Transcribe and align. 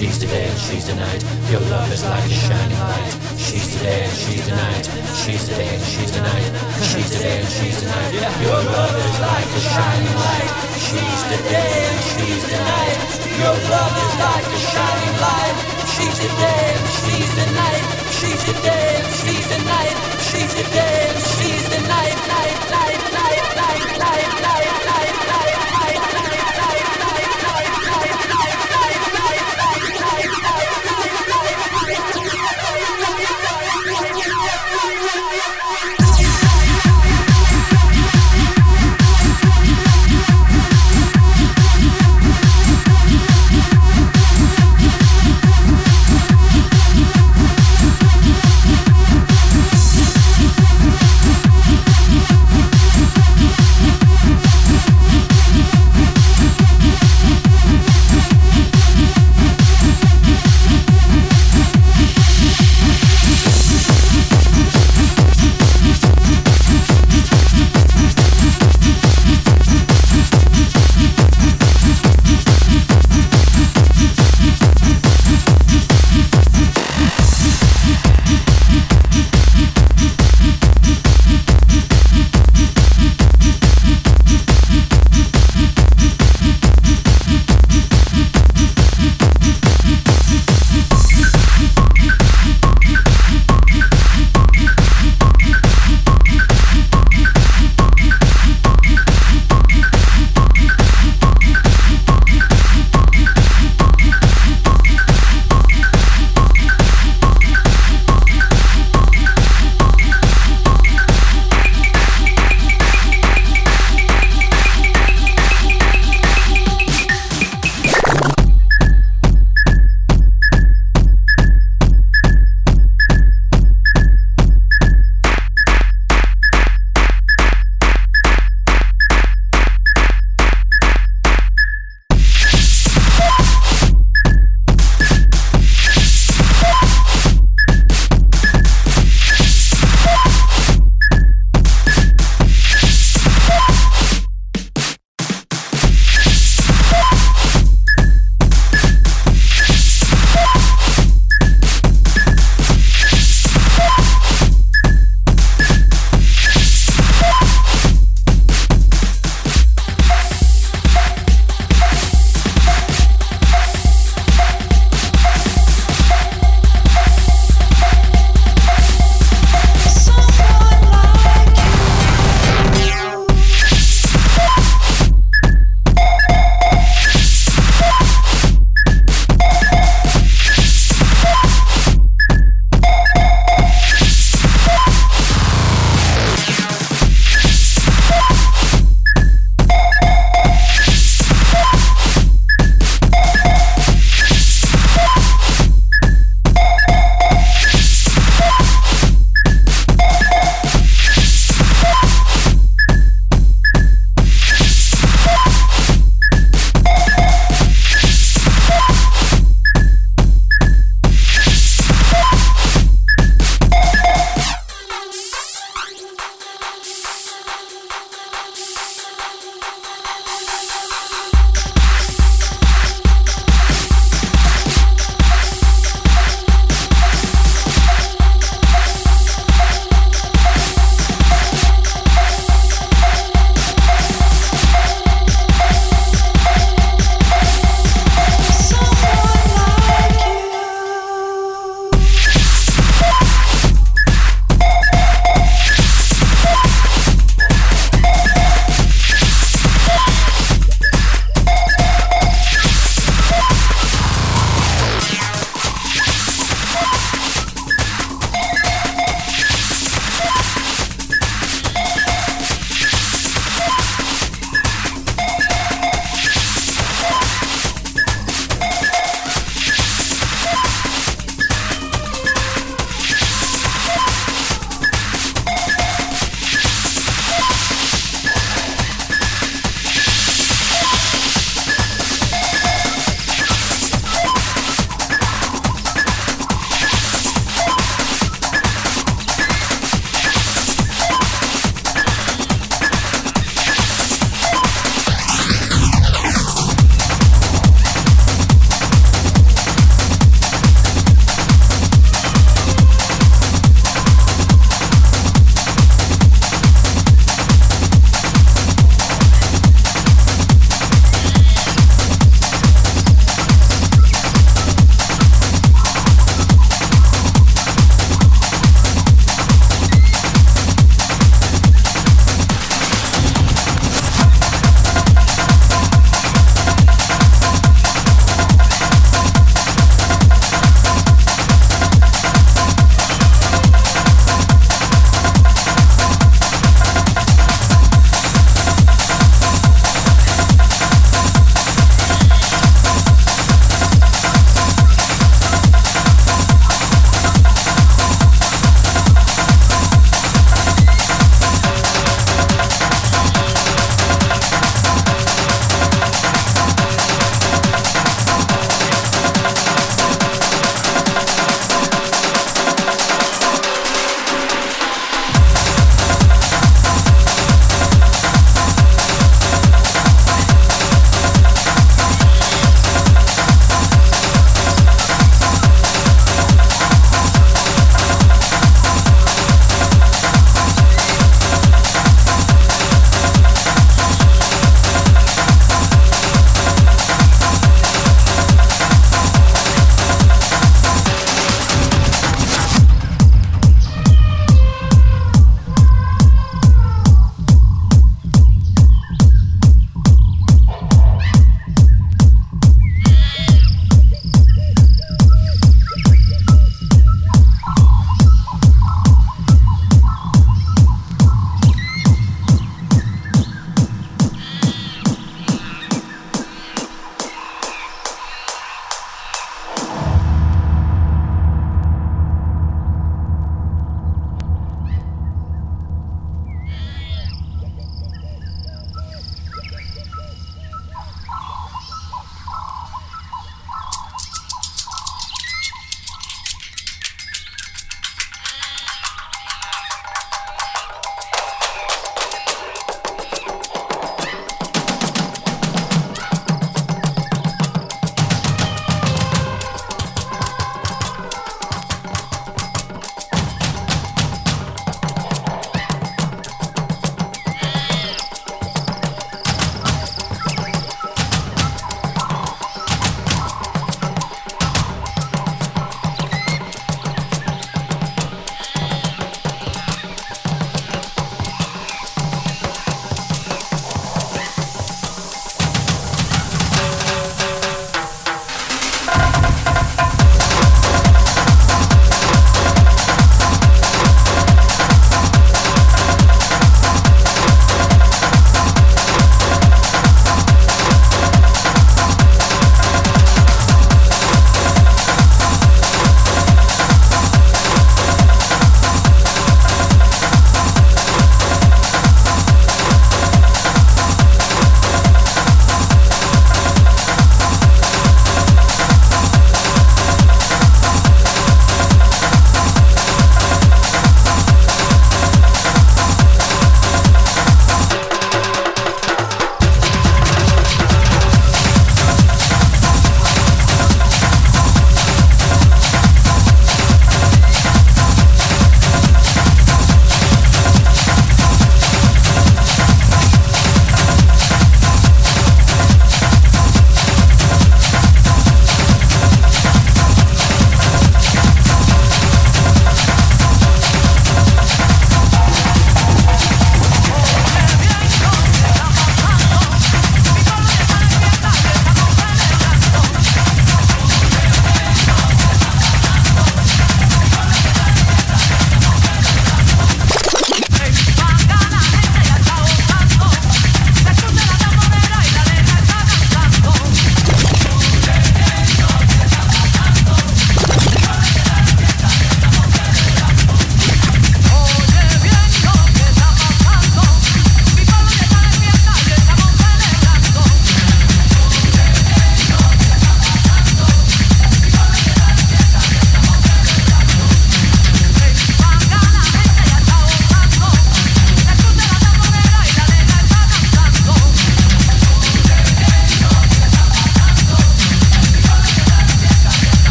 She's 0.00 0.16
today 0.16 0.48
and 0.48 0.58
she's 0.58 0.86
tonight. 0.86 1.20
Your 1.52 1.60
love 1.68 1.92
is 1.92 2.02
like 2.02 2.24
a 2.24 2.32
shining 2.32 2.80
light. 2.88 3.12
She's 3.36 3.68
today 3.76 4.00
and 4.00 4.16
she's 4.16 4.48
tonight. 4.48 4.88
She's 5.12 5.44
today 5.44 5.68
and 5.76 5.82
she's 5.84 6.10
tonight. 6.10 6.48
She's 6.88 7.10
today 7.12 7.36
and 7.36 7.48
she's 7.52 7.80
tonight. 7.84 8.08
Your 8.40 8.64
love 8.64 8.96
is 8.96 9.20
like 9.20 9.44
a 9.44 9.60
shining 9.60 10.16
light. 10.24 10.50
She's 10.80 11.20
today 11.28 11.84
and 11.84 12.00
she's 12.16 12.44
tonight. 12.48 12.96
Your 13.44 13.56
love 13.68 13.94
is 14.00 14.14
like 14.24 14.48
a 14.48 14.60
shining 14.72 15.16
light. 15.20 15.56
She's 15.92 16.16
today 16.16 16.64
and 16.80 16.86
she's 17.04 17.32
tonight. 17.36 17.84
She's 18.16 18.40
today 18.48 19.04
and 19.04 19.10
she's 19.20 19.46
tonight. 19.52 19.96
She's 20.32 20.52
today 20.64 20.96
and 21.12 21.20
she's 21.28 21.64
tonight. 21.76 22.16
Night, 22.24 22.56
night, 22.72 23.00
night, 23.12 23.44
night, 23.52 23.84
night, 24.00 24.00
night, 24.00 24.32
night, 24.48 24.80
night, 24.80 25.28
night. 25.28 25.59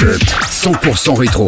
100% 0.00 1.18
rétro. 1.18 1.46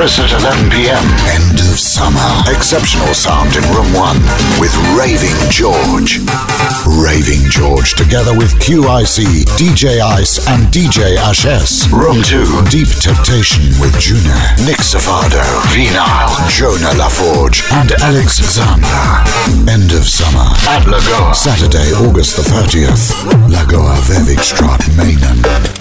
Terrace 0.00 0.18
at 0.18 0.32
11 0.32 0.70
p.m. 0.70 1.04
End 1.28 1.60
of 1.60 1.76
summer. 1.76 2.24
Exceptional 2.48 3.12
sound 3.12 3.52
in 3.52 3.60
room 3.68 3.92
one 3.92 4.16
with 4.56 4.72
Raving 4.96 5.36
George. 5.52 6.24
Raving 6.88 7.44
George 7.50 7.92
together 8.00 8.32
with 8.32 8.48
QIC, 8.64 9.44
DJ 9.60 10.00
Ice, 10.00 10.40
and 10.48 10.72
DJ 10.72 11.16
Ashes. 11.20 11.84
Room 11.92 12.22
two. 12.22 12.48
Deep 12.72 12.88
Temptation 12.96 13.76
with 13.76 13.92
Juno, 14.00 14.32
Nick 14.64 14.80
Safado, 14.80 15.44
Venile, 15.68 16.32
Jonah 16.48 16.96
LaForge, 16.96 17.60
and 17.76 17.92
Alexander. 18.00 19.04
End 19.68 19.92
of 19.92 20.08
summer 20.08 20.48
at 20.64 20.88
Lagoa. 20.88 21.34
Saturday, 21.34 21.92
August 22.08 22.36
the 22.36 22.42
30th. 22.48 23.12
Lagoa 23.52 24.00
Vevigstraat, 24.08 24.80
Mainan. 24.96 25.79